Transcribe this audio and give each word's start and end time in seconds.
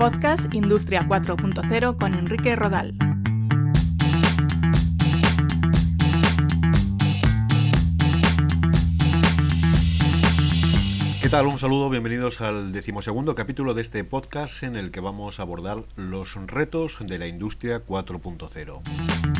Podcast 0.00 0.54
Industria 0.54 1.06
4.0 1.06 1.98
con 1.98 2.14
Enrique 2.14 2.56
Rodal. 2.56 2.94
¿Qué 11.20 11.28
tal? 11.28 11.48
Un 11.48 11.58
saludo, 11.58 11.90
bienvenidos 11.90 12.40
al 12.40 12.72
decimosegundo 12.72 13.34
capítulo 13.34 13.74
de 13.74 13.82
este 13.82 14.02
podcast 14.04 14.62
en 14.62 14.76
el 14.76 14.90
que 14.90 15.00
vamos 15.00 15.38
a 15.38 15.42
abordar 15.42 15.84
los 15.96 16.34
retos 16.46 16.96
de 17.06 17.18
la 17.18 17.26
industria 17.26 17.84
4.0. 17.86 19.39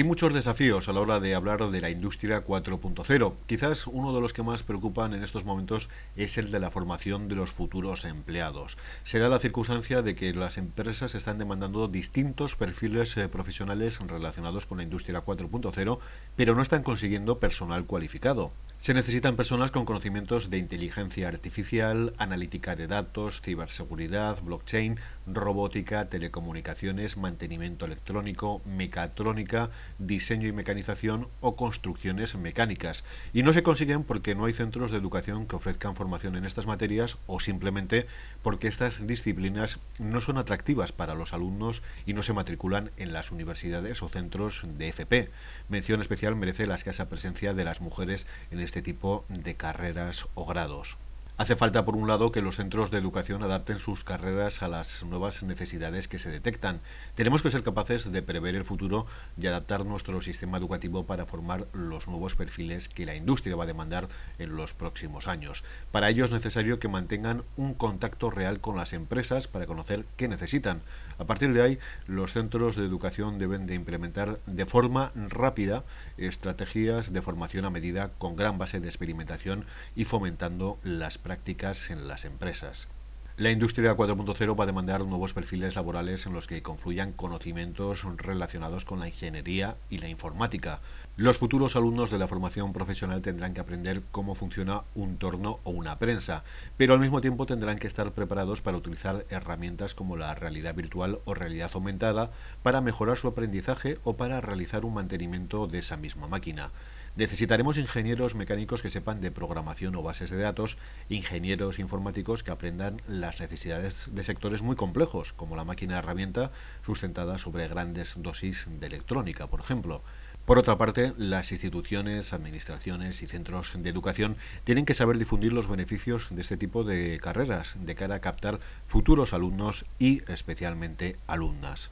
Hay 0.00 0.04
muchos 0.04 0.32
desafíos 0.32 0.88
a 0.88 0.94
la 0.94 1.00
hora 1.00 1.20
de 1.20 1.34
hablar 1.34 1.62
de 1.70 1.82
la 1.82 1.90
industria 1.90 2.42
4.0. 2.42 3.34
Quizás 3.44 3.86
uno 3.86 4.14
de 4.14 4.22
los 4.22 4.32
que 4.32 4.42
más 4.42 4.62
preocupan 4.62 5.12
en 5.12 5.22
estos 5.22 5.44
momentos 5.44 5.90
es 6.16 6.38
el 6.38 6.50
de 6.50 6.58
la 6.58 6.70
formación 6.70 7.28
de 7.28 7.34
los 7.34 7.50
futuros 7.50 8.06
empleados. 8.06 8.78
Se 9.02 9.18
da 9.18 9.28
la 9.28 9.38
circunstancia 9.38 10.00
de 10.00 10.14
que 10.14 10.32
las 10.32 10.56
empresas 10.56 11.14
están 11.14 11.36
demandando 11.36 11.86
distintos 11.86 12.56
perfiles 12.56 13.14
eh, 13.18 13.28
profesionales 13.28 13.98
relacionados 13.98 14.64
con 14.64 14.78
la 14.78 14.84
industria 14.84 15.22
4.0, 15.22 15.98
pero 16.34 16.54
no 16.54 16.62
están 16.62 16.82
consiguiendo 16.82 17.38
personal 17.38 17.84
cualificado. 17.84 18.52
Se 18.80 18.94
necesitan 18.94 19.36
personas 19.36 19.72
con 19.72 19.84
conocimientos 19.84 20.48
de 20.48 20.56
inteligencia 20.56 21.28
artificial, 21.28 22.14
analítica 22.16 22.76
de 22.76 22.86
datos, 22.86 23.42
ciberseguridad, 23.42 24.40
blockchain, 24.42 24.98
robótica, 25.26 26.08
telecomunicaciones, 26.08 27.18
mantenimiento 27.18 27.84
electrónico, 27.84 28.62
mecatrónica, 28.64 29.68
diseño 29.98 30.48
y 30.48 30.52
mecanización 30.52 31.28
o 31.40 31.56
construcciones 31.56 32.36
mecánicas. 32.36 33.04
Y 33.34 33.42
no 33.42 33.52
se 33.52 33.62
consiguen 33.62 34.02
porque 34.02 34.34
no 34.34 34.46
hay 34.46 34.54
centros 34.54 34.90
de 34.90 34.96
educación 34.96 35.46
que 35.46 35.56
ofrezcan 35.56 35.94
formación 35.94 36.34
en 36.36 36.46
estas 36.46 36.66
materias 36.66 37.18
o 37.26 37.38
simplemente 37.38 38.06
porque 38.40 38.68
estas 38.68 39.06
disciplinas 39.06 39.78
no 39.98 40.22
son 40.22 40.38
atractivas 40.38 40.90
para 40.90 41.14
los 41.14 41.34
alumnos 41.34 41.82
y 42.06 42.14
no 42.14 42.22
se 42.22 42.32
matriculan 42.32 42.92
en 42.96 43.12
las 43.12 43.30
universidades 43.30 44.02
o 44.02 44.08
centros 44.08 44.62
de 44.78 44.88
FP. 44.88 45.28
Mención 45.68 46.00
especial 46.00 46.34
merece 46.34 46.66
la 46.66 46.76
escasa 46.76 47.10
presencia 47.10 47.52
de 47.52 47.64
las 47.64 47.82
mujeres 47.82 48.26
en 48.50 48.69
este 48.70 48.82
tipo 48.82 49.24
de 49.28 49.56
carreras 49.56 50.28
o 50.34 50.46
grados. 50.46 50.96
Hace 51.40 51.56
falta, 51.56 51.86
por 51.86 51.96
un 51.96 52.06
lado, 52.06 52.32
que 52.32 52.42
los 52.42 52.56
centros 52.56 52.90
de 52.90 52.98
educación 52.98 53.42
adapten 53.42 53.78
sus 53.78 54.04
carreras 54.04 54.62
a 54.62 54.68
las 54.68 55.02
nuevas 55.04 55.42
necesidades 55.42 56.06
que 56.06 56.18
se 56.18 56.30
detectan. 56.30 56.82
Tenemos 57.14 57.40
que 57.40 57.50
ser 57.50 57.62
capaces 57.62 58.12
de 58.12 58.22
prever 58.22 58.56
el 58.56 58.66
futuro 58.66 59.06
y 59.40 59.46
adaptar 59.46 59.86
nuestro 59.86 60.20
sistema 60.20 60.58
educativo 60.58 61.06
para 61.06 61.24
formar 61.24 61.66
los 61.72 62.08
nuevos 62.08 62.34
perfiles 62.34 62.90
que 62.90 63.06
la 63.06 63.16
industria 63.16 63.56
va 63.56 63.64
a 63.64 63.66
demandar 63.66 64.06
en 64.38 64.54
los 64.54 64.74
próximos 64.74 65.28
años. 65.28 65.64
Para 65.90 66.10
ello 66.10 66.26
es 66.26 66.30
necesario 66.30 66.78
que 66.78 66.88
mantengan 66.88 67.42
un 67.56 67.72
contacto 67.72 68.30
real 68.30 68.60
con 68.60 68.76
las 68.76 68.92
empresas 68.92 69.48
para 69.48 69.64
conocer 69.64 70.04
qué 70.18 70.28
necesitan. 70.28 70.82
A 71.16 71.24
partir 71.24 71.54
de 71.54 71.62
ahí, 71.62 71.78
los 72.06 72.34
centros 72.34 72.76
de 72.76 72.84
educación 72.84 73.38
deben 73.38 73.66
de 73.66 73.76
implementar 73.76 74.40
de 74.44 74.66
forma 74.66 75.10
rápida 75.14 75.84
estrategias 76.18 77.14
de 77.14 77.22
formación 77.22 77.64
a 77.64 77.70
medida 77.70 78.10
con 78.18 78.36
gran 78.36 78.58
base 78.58 78.78
de 78.78 78.88
experimentación 78.88 79.64
y 79.96 80.04
fomentando 80.04 80.78
las 80.82 81.16
prácticas 81.16 81.29
prácticas 81.30 81.90
en 81.90 82.08
las 82.08 82.24
empresas. 82.24 82.88
La 83.36 83.52
industria 83.52 83.96
4.0 83.96 84.58
va 84.58 84.64
a 84.64 84.66
demandar 84.66 85.04
nuevos 85.04 85.32
perfiles 85.32 85.76
laborales 85.76 86.26
en 86.26 86.32
los 86.32 86.48
que 86.48 86.60
confluyan 86.60 87.12
conocimientos 87.12 88.04
relacionados 88.16 88.84
con 88.84 88.98
la 88.98 89.06
ingeniería 89.06 89.76
y 89.88 89.98
la 89.98 90.08
informática. 90.08 90.80
Los 91.16 91.38
futuros 91.38 91.76
alumnos 91.76 92.10
de 92.10 92.18
la 92.18 92.26
formación 92.26 92.72
profesional 92.72 93.22
tendrán 93.22 93.54
que 93.54 93.60
aprender 93.60 94.02
cómo 94.10 94.34
funciona 94.34 94.82
un 94.96 95.18
torno 95.18 95.60
o 95.62 95.70
una 95.70 96.00
prensa, 96.00 96.42
pero 96.76 96.94
al 96.94 97.00
mismo 97.00 97.20
tiempo 97.20 97.46
tendrán 97.46 97.78
que 97.78 97.86
estar 97.86 98.10
preparados 98.10 98.60
para 98.60 98.76
utilizar 98.76 99.24
herramientas 99.30 99.94
como 99.94 100.16
la 100.16 100.34
realidad 100.34 100.74
virtual 100.74 101.20
o 101.26 101.34
realidad 101.34 101.70
aumentada 101.74 102.32
para 102.64 102.80
mejorar 102.80 103.18
su 103.18 103.28
aprendizaje 103.28 103.98
o 104.02 104.16
para 104.16 104.40
realizar 104.40 104.84
un 104.84 104.94
mantenimiento 104.94 105.68
de 105.68 105.78
esa 105.78 105.96
misma 105.96 106.26
máquina. 106.26 106.72
Necesitaremos 107.16 107.76
ingenieros 107.76 108.36
mecánicos 108.36 108.82
que 108.82 108.90
sepan 108.90 109.20
de 109.20 109.32
programación 109.32 109.96
o 109.96 110.02
bases 110.02 110.30
de 110.30 110.38
datos, 110.38 110.78
ingenieros 111.08 111.80
informáticos 111.80 112.44
que 112.44 112.52
aprendan 112.52 113.02
las 113.08 113.40
necesidades 113.40 114.06
de 114.12 114.22
sectores 114.22 114.62
muy 114.62 114.76
complejos, 114.76 115.32
como 115.32 115.56
la 115.56 115.64
máquina 115.64 115.98
herramienta 115.98 116.52
sustentada 116.86 117.36
sobre 117.38 117.66
grandes 117.66 118.14
dosis 118.16 118.68
de 118.78 118.86
electrónica, 118.86 119.48
por 119.48 119.58
ejemplo. 119.58 120.02
Por 120.46 120.58
otra 120.58 120.78
parte, 120.78 121.12
las 121.18 121.50
instituciones, 121.50 122.32
administraciones 122.32 123.22
y 123.22 123.26
centros 123.26 123.72
de 123.76 123.90
educación 123.90 124.36
tienen 124.62 124.84
que 124.84 124.94
saber 124.94 125.18
difundir 125.18 125.52
los 125.52 125.68
beneficios 125.68 126.28
de 126.30 126.40
este 126.40 126.56
tipo 126.56 126.84
de 126.84 127.18
carreras 127.20 127.76
de 127.80 127.94
cara 127.96 128.16
a 128.16 128.20
captar 128.20 128.60
futuros 128.86 129.32
alumnos 129.32 129.84
y 129.98 130.22
especialmente 130.30 131.16
alumnas. 131.26 131.90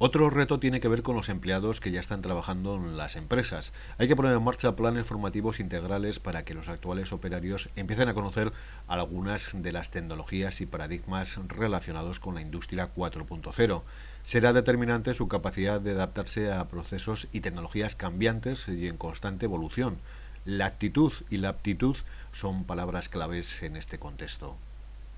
Otro 0.00 0.30
reto 0.30 0.60
tiene 0.60 0.78
que 0.78 0.86
ver 0.86 1.02
con 1.02 1.16
los 1.16 1.28
empleados 1.28 1.80
que 1.80 1.90
ya 1.90 1.98
están 1.98 2.22
trabajando 2.22 2.76
en 2.76 2.96
las 2.96 3.16
empresas. 3.16 3.72
Hay 3.98 4.06
que 4.06 4.14
poner 4.14 4.32
en 4.32 4.44
marcha 4.44 4.76
planes 4.76 5.08
formativos 5.08 5.58
integrales 5.58 6.20
para 6.20 6.44
que 6.44 6.54
los 6.54 6.68
actuales 6.68 7.12
operarios 7.12 7.68
empiecen 7.74 8.08
a 8.08 8.14
conocer 8.14 8.52
algunas 8.86 9.60
de 9.60 9.72
las 9.72 9.90
tecnologías 9.90 10.60
y 10.60 10.66
paradigmas 10.66 11.40
relacionados 11.48 12.20
con 12.20 12.36
la 12.36 12.42
industria 12.42 12.94
4.0. 12.94 13.82
Será 14.22 14.52
determinante 14.52 15.14
su 15.14 15.26
capacidad 15.26 15.80
de 15.80 15.90
adaptarse 15.90 16.52
a 16.52 16.68
procesos 16.68 17.26
y 17.32 17.40
tecnologías 17.40 17.96
cambiantes 17.96 18.68
y 18.68 18.86
en 18.86 18.98
constante 18.98 19.46
evolución. 19.46 19.98
La 20.44 20.66
actitud 20.66 21.12
y 21.28 21.38
la 21.38 21.48
aptitud 21.48 21.96
son 22.30 22.62
palabras 22.62 23.08
claves 23.08 23.64
en 23.64 23.76
este 23.76 23.98
contexto. 23.98 24.58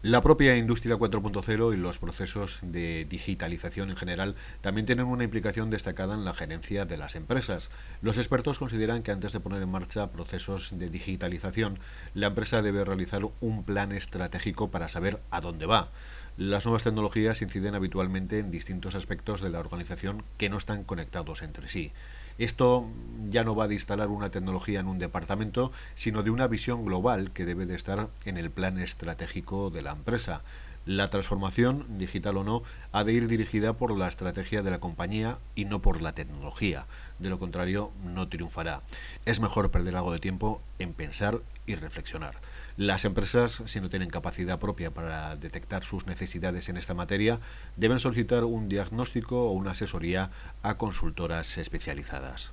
La 0.03 0.23
propia 0.23 0.57
industria 0.57 0.97
4.0 0.97 1.75
y 1.75 1.77
los 1.77 1.99
procesos 1.99 2.61
de 2.63 3.05
digitalización 3.05 3.91
en 3.91 3.99
general 3.99 4.35
también 4.63 4.87
tienen 4.87 5.05
una 5.05 5.25
implicación 5.25 5.69
destacada 5.69 6.15
en 6.15 6.25
la 6.25 6.33
gerencia 6.33 6.87
de 6.87 6.97
las 6.97 7.17
empresas. 7.17 7.71
Los 8.01 8.17
expertos 8.17 8.59
consideran 8.59 9.03
que 9.03 9.13
antes 9.13 9.35
de 9.35 9.41
poner 9.41 9.61
en 9.61 9.71
marcha 9.71 10.11
procesos 10.11 10.71
de 10.79 10.89
digitalización, 10.89 11.81
la 12.15 12.29
empresa 12.29 12.63
debe 12.63 12.83
realizar 12.83 13.25
un 13.41 13.63
plan 13.63 13.93
estratégico 13.93 14.71
para 14.71 14.89
saber 14.89 15.21
a 15.31 15.43
dónde 15.43 15.67
va. 15.67 15.91
Las 16.39 16.65
nuevas 16.65 16.85
tecnologías 16.85 17.43
inciden 17.43 17.75
habitualmente 17.75 18.39
en 18.39 18.51
distintos 18.51 18.95
aspectos 18.95 19.43
de 19.43 19.51
la 19.51 19.61
organización 19.61 20.25
que 20.39 20.49
no 20.49 20.57
están 20.57 20.83
conectados 20.85 21.43
entre 21.43 21.69
sí. 21.69 21.93
Esto 22.41 22.89
ya 23.29 23.45
no 23.45 23.55
va 23.55 23.69
de 23.69 23.75
instalar 23.75 24.09
una 24.09 24.31
tecnología 24.31 24.81
en 24.81 24.87
un 24.87 24.99
departamento, 24.99 25.73
sino 25.95 26.23
de 26.23 26.31
una 26.31 26.47
visión 26.47 26.87
global 26.87 27.33
que 27.33 27.45
debe 27.45 27.67
de 27.67 27.75
estar 27.75 28.09
en 28.25 28.39
el 28.39 28.51
plan 28.51 28.79
estratégico 28.79 29.69
de 29.69 29.83
la 29.83 29.91
empresa. 29.91 30.43
La 30.87 31.09
transformación, 31.11 31.99
digital 31.99 32.39
o 32.39 32.45
no, 32.45 32.63
ha 32.91 33.05
de 33.05 33.13
ir 33.13 33.29
dirigida 33.29 33.75
por 33.75 33.97
la 33.97 34.09
estrategia 34.09 34.63
de 34.63 34.71
la 34.71 34.81
compañía 34.81 35.39
y 35.55 35.67
no 35.67 35.83
por 35.83 36.01
la 36.01 36.15
tecnología. 36.15 36.87
De 37.19 37.29
lo 37.29 37.39
contrario, 37.39 37.93
no 38.03 38.29
triunfará. 38.29 38.83
Es 39.27 39.41
mejor 39.41 39.71
perder 39.71 39.97
algo 39.97 40.13
de 40.13 40.21
tiempo 40.21 40.63
en 40.79 40.95
pensar 40.95 41.43
y 41.67 41.75
reflexionar. 41.75 42.37
Las 42.77 43.05
empresas, 43.05 43.63
si 43.67 43.81
no 43.81 43.91
tienen 43.91 44.09
capacidad 44.09 44.59
propia 44.59 44.91
para 44.91 45.37
detectar 45.37 45.85
sus 45.85 46.07
necesidades 46.07 46.71
en 46.71 46.79
esta 46.79 46.95
materia, 46.95 47.41
deben 47.77 47.99
solicitar 47.99 48.45
un 48.45 48.69
diagnóstico 48.71 49.49
o 49.49 49.53
una 49.53 49.73
asesoría 49.73 50.31
a 50.63 50.79
consultoras 50.79 51.59
especializadas. 51.59 52.53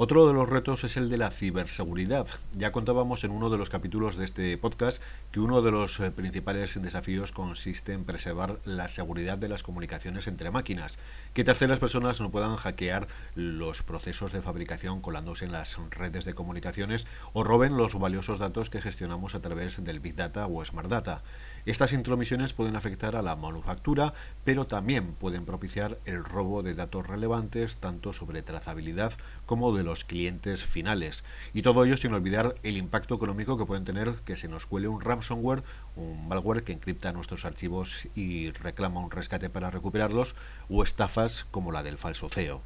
Otro 0.00 0.28
de 0.28 0.32
los 0.32 0.48
retos 0.48 0.84
es 0.84 0.96
el 0.96 1.10
de 1.10 1.18
la 1.18 1.32
ciberseguridad. 1.32 2.28
Ya 2.52 2.70
contábamos 2.70 3.24
en 3.24 3.32
uno 3.32 3.50
de 3.50 3.58
los 3.58 3.68
capítulos 3.68 4.14
de 4.14 4.26
este 4.26 4.56
podcast 4.56 5.02
que 5.32 5.40
uno 5.40 5.60
de 5.60 5.72
los 5.72 5.98
eh, 5.98 6.12
principales 6.12 6.80
desafíos 6.80 7.32
consiste 7.32 7.94
en 7.94 8.04
preservar 8.04 8.60
la 8.64 8.86
seguridad 8.86 9.38
de 9.38 9.48
las 9.48 9.64
comunicaciones 9.64 10.28
entre 10.28 10.52
máquinas, 10.52 11.00
que 11.34 11.42
terceras 11.42 11.80
personas 11.80 12.20
no 12.20 12.30
puedan 12.30 12.54
hackear 12.54 13.08
los 13.34 13.82
procesos 13.82 14.32
de 14.32 14.40
fabricación 14.40 15.00
colándose 15.00 15.46
en 15.46 15.50
las 15.50 15.76
redes 15.90 16.24
de 16.24 16.34
comunicaciones 16.34 17.08
o 17.32 17.42
roben 17.42 17.76
los 17.76 17.98
valiosos 17.98 18.38
datos 18.38 18.70
que 18.70 18.80
gestionamos 18.80 19.34
a 19.34 19.42
través 19.42 19.82
del 19.82 19.98
Big 19.98 20.14
Data 20.14 20.46
o 20.46 20.64
Smart 20.64 20.88
Data. 20.88 21.24
Estas 21.68 21.92
intromisiones 21.92 22.54
pueden 22.54 22.76
afectar 22.76 23.14
a 23.14 23.20
la 23.20 23.36
manufactura, 23.36 24.14
pero 24.42 24.66
también 24.66 25.12
pueden 25.12 25.44
propiciar 25.44 25.98
el 26.06 26.24
robo 26.24 26.62
de 26.62 26.72
datos 26.72 27.06
relevantes 27.06 27.76
tanto 27.76 28.14
sobre 28.14 28.40
trazabilidad 28.40 29.12
como 29.44 29.76
de 29.76 29.84
los 29.84 30.04
clientes 30.04 30.64
finales. 30.64 31.24
Y 31.52 31.60
todo 31.60 31.84
ello 31.84 31.98
sin 31.98 32.14
olvidar 32.14 32.54
el 32.62 32.78
impacto 32.78 33.16
económico 33.16 33.58
que 33.58 33.66
pueden 33.66 33.84
tener 33.84 34.14
que 34.24 34.36
se 34.36 34.48
nos 34.48 34.64
cuele 34.64 34.88
un 34.88 35.02
ransomware, 35.02 35.62
un 35.94 36.26
malware 36.26 36.64
que 36.64 36.72
encripta 36.72 37.12
nuestros 37.12 37.44
archivos 37.44 38.08
y 38.14 38.50
reclama 38.52 39.00
un 39.00 39.10
rescate 39.10 39.50
para 39.50 39.70
recuperarlos, 39.70 40.36
o 40.70 40.82
estafas 40.82 41.46
como 41.50 41.70
la 41.70 41.82
del 41.82 41.98
falso 41.98 42.30
CEO. 42.30 42.62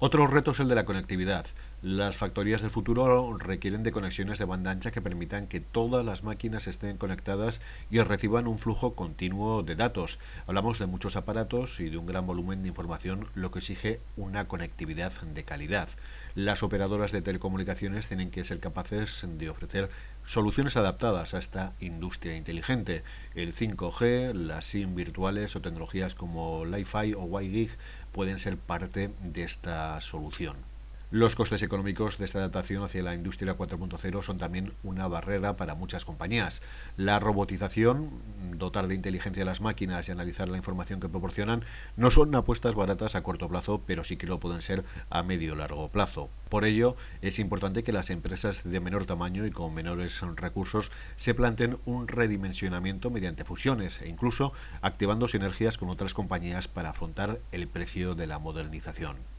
Otro 0.00 0.26
reto 0.26 0.50
es 0.50 0.60
el 0.60 0.68
de 0.68 0.74
la 0.74 0.84
conectividad. 0.84 1.46
Las 1.84 2.16
factorías 2.16 2.62
del 2.62 2.70
futuro 2.70 3.36
requieren 3.36 3.82
de 3.82 3.92
conexiones 3.92 4.38
de 4.38 4.46
banda 4.46 4.70
ancha 4.70 4.90
que 4.90 5.02
permitan 5.02 5.46
que 5.46 5.60
todas 5.60 6.02
las 6.02 6.24
máquinas 6.24 6.66
estén 6.66 6.96
conectadas 6.96 7.60
y 7.90 8.00
reciban 8.00 8.46
un 8.46 8.58
flujo 8.58 8.94
continuo 8.94 9.62
de 9.62 9.76
datos. 9.76 10.18
Hablamos 10.46 10.78
de 10.78 10.86
muchos 10.86 11.14
aparatos 11.14 11.80
y 11.80 11.90
de 11.90 11.98
un 11.98 12.06
gran 12.06 12.26
volumen 12.26 12.62
de 12.62 12.68
información, 12.68 13.28
lo 13.34 13.50
que 13.50 13.58
exige 13.58 14.00
una 14.16 14.48
conectividad 14.48 15.12
de 15.20 15.44
calidad. 15.44 15.90
Las 16.34 16.62
operadoras 16.62 17.12
de 17.12 17.20
telecomunicaciones 17.20 18.08
tienen 18.08 18.30
que 18.30 18.44
ser 18.44 18.60
capaces 18.60 19.26
de 19.36 19.50
ofrecer 19.50 19.90
soluciones 20.24 20.78
adaptadas 20.78 21.34
a 21.34 21.38
esta 21.38 21.74
industria 21.80 22.34
inteligente. 22.34 23.02
El 23.34 23.52
5G, 23.52 24.32
las 24.32 24.64
SIM 24.64 24.94
virtuales 24.94 25.54
o 25.54 25.60
tecnologías 25.60 26.14
como 26.14 26.64
Li-Fi 26.64 27.12
o 27.12 27.24
WiGig 27.24 27.76
pueden 28.10 28.38
ser 28.38 28.56
parte 28.56 29.10
de 29.20 29.42
esta 29.42 30.00
solución. 30.00 30.73
Los 31.14 31.36
costes 31.36 31.62
económicos 31.62 32.18
de 32.18 32.24
esta 32.24 32.40
adaptación 32.40 32.82
hacia 32.82 33.04
la 33.04 33.14
industria 33.14 33.56
4.0 33.56 34.20
son 34.20 34.36
también 34.36 34.72
una 34.82 35.06
barrera 35.06 35.54
para 35.54 35.76
muchas 35.76 36.04
compañías. 36.04 36.60
La 36.96 37.20
robotización, 37.20 38.10
dotar 38.56 38.88
de 38.88 38.96
inteligencia 38.96 39.44
a 39.44 39.46
las 39.46 39.60
máquinas 39.60 40.08
y 40.08 40.10
analizar 40.10 40.48
la 40.48 40.56
información 40.56 40.98
que 40.98 41.08
proporcionan, 41.08 41.62
no 41.96 42.10
son 42.10 42.34
apuestas 42.34 42.74
baratas 42.74 43.14
a 43.14 43.22
corto 43.22 43.48
plazo, 43.48 43.84
pero 43.86 44.02
sí 44.02 44.16
que 44.16 44.26
lo 44.26 44.40
pueden 44.40 44.60
ser 44.60 44.82
a 45.08 45.22
medio 45.22 45.52
o 45.52 45.56
largo 45.56 45.88
plazo. 45.88 46.30
Por 46.48 46.64
ello, 46.64 46.96
es 47.22 47.38
importante 47.38 47.84
que 47.84 47.92
las 47.92 48.10
empresas 48.10 48.68
de 48.68 48.80
menor 48.80 49.06
tamaño 49.06 49.46
y 49.46 49.52
con 49.52 49.72
menores 49.72 50.20
recursos 50.34 50.90
se 51.14 51.32
planteen 51.32 51.78
un 51.84 52.08
redimensionamiento 52.08 53.12
mediante 53.12 53.44
fusiones 53.44 54.00
e 54.00 54.08
incluso 54.08 54.52
activando 54.80 55.28
sinergias 55.28 55.78
con 55.78 55.90
otras 55.90 56.12
compañías 56.12 56.66
para 56.66 56.90
afrontar 56.90 57.38
el 57.52 57.68
precio 57.68 58.16
de 58.16 58.26
la 58.26 58.40
modernización. 58.40 59.33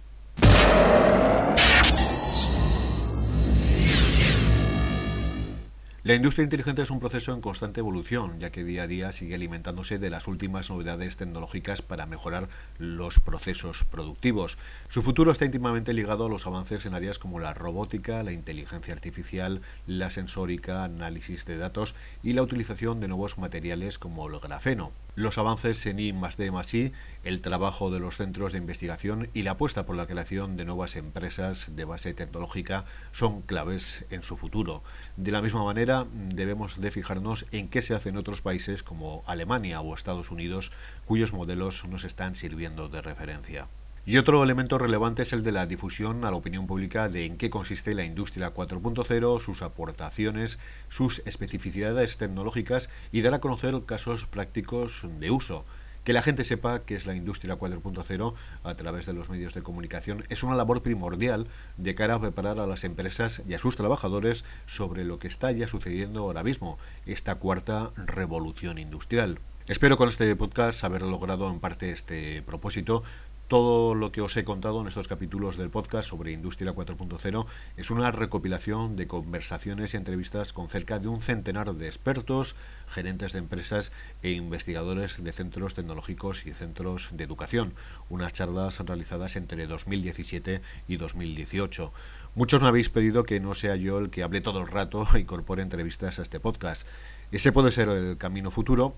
La 6.06 6.14
industria 6.14 6.44
inteligente 6.44 6.84
es 6.84 6.92
un 6.92 7.00
proceso 7.00 7.34
en 7.34 7.42
constante 7.42 7.80
evolución, 7.80 8.40
ya 8.40 8.52
que 8.52 8.64
día 8.64 8.84
a 8.84 8.88
día 8.88 9.12
sigue 9.12 9.34
alimentándose 9.34 9.98
de 9.98 10.12
las 10.12 10.28
últimas 10.28 10.70
novedades 10.70 11.18
tecnológicas 11.18 11.82
para 11.82 12.06
mejorar 12.06 12.48
los 12.78 13.20
procesos 13.20 13.86
productivos. 13.86 14.60
Su 14.88 15.02
futuro 15.02 15.32
está 15.32 15.46
íntimamente 15.46 15.94
ligado 15.94 16.28
a 16.28 16.30
los 16.30 16.46
avances 16.46 16.86
en 16.86 16.94
áreas 16.94 17.18
como 17.18 17.40
la 17.40 17.56
robótica, 17.56 18.22
la 18.22 18.34
inteligencia 18.34 18.94
artificial, 18.94 19.64
la 19.88 20.12
sensórica, 20.12 20.84
análisis 20.84 21.44
de 21.48 21.58
datos 21.58 21.96
y 22.22 22.34
la 22.34 22.44
utilización 22.44 23.00
de 23.00 23.08
nuevos 23.08 23.40
materiales 23.40 23.98
como 23.98 24.30
el 24.30 24.40
grafeno. 24.40 24.92
Los 25.18 25.38
avances 25.38 25.86
en 25.86 25.98
I 25.98 26.12
D 26.12 26.52
I, 26.74 26.92
el 27.24 27.40
trabajo 27.40 27.90
de 27.90 28.02
los 28.02 28.18
centros 28.18 28.52
de 28.52 28.58
investigación 28.58 29.30
y 29.34 29.44
la 29.44 29.52
apuesta 29.52 29.86
por 29.86 29.96
la 29.96 30.08
creación 30.08 30.58
de 30.58 30.66
nuevas 30.66 30.98
empresas 30.98 31.74
de 31.78 31.86
base 31.86 32.14
tecnológica 32.14 32.84
son 33.14 33.42
claves 33.42 34.06
en 34.10 34.24
su 34.24 34.36
futuro. 34.36 34.84
De 35.16 35.32
la 35.32 35.42
misma 35.42 35.64
manera, 35.64 36.06
debemos 36.14 36.82
de 36.82 36.92
fijarnos 36.92 37.46
en 37.54 37.70
qué 37.70 37.82
se 37.82 37.96
hace 37.96 38.10
en 38.10 38.18
otros 38.18 38.42
países 38.42 38.84
como 38.84 39.24
Alemania 39.26 39.80
o 39.80 39.96
Estados 39.96 40.32
Unidos, 40.32 40.74
cuyos 41.06 41.32
modelos 41.32 41.86
nos 41.86 42.04
están 42.04 42.36
sirviendo 42.36 42.90
de 42.90 43.02
referencia. 43.02 43.70
Y 44.08 44.20
otro 44.20 44.44
elemento 44.44 44.78
relevante 44.78 45.24
es 45.24 45.34
el 45.34 45.42
de 45.42 45.52
la 45.52 45.66
difusión 45.66 46.26
a 46.26 46.30
la 46.30 46.38
opinión 46.38 46.68
pública 46.68 47.10
de 47.10 47.26
en 47.26 47.38
qué 47.38 47.50
consiste 47.50 47.96
la 47.96 48.06
industria 48.06 48.54
4.0, 48.54 49.40
sus 49.40 49.64
aportaciones, 49.64 50.60
sus 50.90 51.24
especificidades 51.26 52.16
tecnológicas 52.18 52.92
y 53.12 53.22
dar 53.22 53.34
a 53.34 53.40
conocer 53.40 53.74
casos 53.88 54.28
prácticos 54.28 55.08
de 55.20 55.32
uso. 55.32 55.66
Que 56.04 56.14
la 56.14 56.22
gente 56.22 56.44
sepa 56.44 56.84
qué 56.86 56.94
es 56.94 57.08
la 57.08 57.16
industria 57.16 57.58
4.0 57.58 58.36
a 58.64 58.76
través 58.76 59.08
de 59.08 59.14
los 59.14 59.32
medios 59.32 59.56
de 59.56 59.64
comunicación 59.64 60.24
es 60.30 60.44
una 60.44 60.54
labor 60.54 60.84
primordial 60.84 61.48
de 61.78 61.96
cara 61.96 62.14
a 62.14 62.22
preparar 62.22 62.60
a 62.60 62.68
las 62.68 62.84
empresas 62.84 63.42
y 63.50 63.56
a 63.56 63.60
sus 63.60 63.76
trabajadores 63.76 64.46
sobre 64.68 65.04
lo 65.04 65.18
que 65.18 65.28
está 65.28 65.52
ya 65.52 65.68
sucediendo 65.68 66.20
ahora 66.20 66.44
mismo, 66.44 66.78
esta 67.08 67.34
cuarta 67.40 67.90
revolución 67.96 68.78
industrial. 68.78 69.40
Espero 69.68 69.98
con 69.98 70.10
este 70.10 70.36
podcast 70.36 70.84
haber 70.84 71.02
logrado 71.02 71.50
en 71.50 71.60
parte 71.60 71.90
este 71.90 72.44
propósito 72.44 73.02
todo 73.48 73.94
lo 73.94 74.12
que 74.12 74.22
os 74.22 74.36
he 74.38 74.44
contado 74.44 74.82
en 74.82 74.88
estos 74.88 75.08
capítulos 75.08 75.56
del 75.56 75.70
podcast 75.70 76.10
sobre 76.10 76.32
Industria 76.32 76.74
4.0 76.74 77.46
es 77.78 77.92
una 77.92 78.12
recopilación 78.12 78.96
de 78.96 79.08
conversaciones 79.08 79.94
y 79.94 79.98
entrevistas 79.98 80.52
con 80.52 80.68
cerca 80.70 80.98
de 80.98 81.08
un 81.08 81.22
centenar 81.22 81.74
de 81.74 81.86
expertos, 81.86 82.56
gerentes 82.88 83.34
de 83.34 83.40
empresas 83.40 83.92
e 84.24 84.32
investigadores 84.32 85.24
de 85.24 85.32
centros 85.32 85.76
tecnológicos 85.76 86.46
y 86.48 86.54
centros 86.54 87.10
de 87.14 87.24
educación. 87.24 87.74
Unas 88.10 88.34
charlas 88.34 88.80
realizadas 88.80 89.36
entre 89.36 89.68
2017 89.68 90.62
y 90.88 90.98
2018. 90.98 91.94
Muchos 92.34 92.62
me 92.62 92.68
habéis 92.68 92.90
pedido 92.90 93.24
que 93.24 93.40
no 93.40 93.54
sea 93.54 93.76
yo 93.76 94.00
el 94.00 94.10
que 94.10 94.24
hable 94.24 94.42
todo 94.42 94.60
el 94.60 94.68
rato 94.68 95.08
e 95.14 95.20
incorpore 95.20 95.62
entrevistas 95.62 96.20
a 96.20 96.24
este 96.24 96.40
podcast. 96.40 96.88
Ese 97.32 97.52
puede 97.52 97.72
ser 97.72 97.90
el 97.90 98.18
camino 98.18 98.50
futuro, 98.50 98.96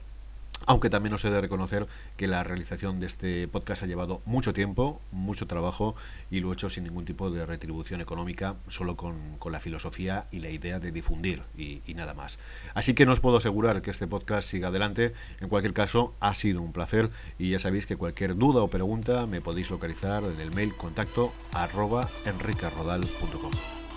aunque 0.65 0.89
también 0.89 1.13
os 1.13 1.23
he 1.23 1.29
de 1.29 1.41
reconocer 1.41 1.85
que 2.15 2.27
la 2.27 2.43
realización 2.43 2.99
de 2.99 3.07
este 3.07 3.47
podcast 3.47 3.83
ha 3.83 3.85
llevado 3.85 4.21
mucho 4.25 4.53
tiempo, 4.53 5.01
mucho 5.11 5.47
trabajo 5.47 5.95
y 6.31 6.39
lo 6.39 6.49
he 6.49 6.53
hecho 6.53 6.69
sin 6.69 6.85
ningún 6.85 7.05
tipo 7.05 7.29
de 7.29 7.45
retribución 7.45 8.01
económica, 8.01 8.55
solo 8.67 8.97
con, 8.97 9.37
la 9.47 9.59
filosofía 9.61 10.27
y 10.29 10.39
la 10.39 10.49
idea 10.49 10.77
de 10.79 10.91
difundir 10.91 11.41
y, 11.57 11.81
nada 11.93 12.13
más. 12.13 12.37
Así 12.73 12.93
que 12.93 13.05
no 13.05 13.13
os 13.13 13.21
puedo 13.21 13.37
asegurar 13.37 13.81
que 13.81 13.91
este 13.91 14.07
podcast 14.07 14.49
siga 14.49 14.67
adelante. 14.67 15.13
En 15.39 15.47
cualquier 15.47 15.73
caso, 15.73 16.15
ha 16.19 16.33
sido 16.33 16.61
un 16.61 16.73
placer 16.73 17.09
y 17.39 17.51
ya 17.51 17.59
sabéis 17.59 17.85
que 17.85 17.95
cualquier 17.95 18.35
duda 18.35 18.61
o 18.61 18.69
pregunta 18.69 19.25
me 19.25 19.39
podéis 19.39 19.71
localizar 19.71 20.23
en 20.25 20.41
el 20.41 20.53
mail 20.53 20.75
contacto 20.75 21.31
arroba. 21.53 22.09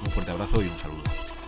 Un 0.04 0.10
fuerte 0.10 0.30
abrazo 0.30 0.62
y 0.62 0.68
un 0.68 0.78
saludo. 0.78 1.39